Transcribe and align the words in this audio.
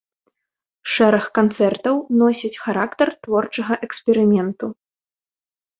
Шэраг 0.93 1.25
канцэртаў 1.39 1.95
носяць 2.23 2.53
характар 2.65 3.07
творчага 3.29 3.73
эксперыменту. 3.91 4.65